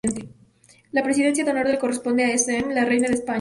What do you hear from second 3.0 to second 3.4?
de España.